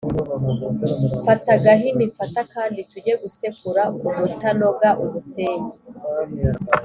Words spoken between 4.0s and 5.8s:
umutanoga. Umusenyi.